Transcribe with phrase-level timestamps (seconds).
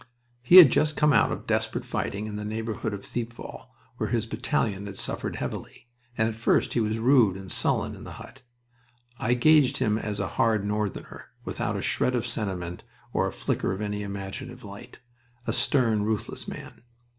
[0.41, 4.25] He had just come out of desperate fighting in the neighborhood of Thiepval, where his
[4.25, 5.85] battalion had suffered heavily,
[6.17, 8.41] and at first he was rude and sullen in the hut.
[9.19, 12.81] I gaged him as a hard Northerner, without a shred of sentiment
[13.13, 14.97] or the flicker of any imaginative light;
[15.45, 16.81] a stern, ruthless man.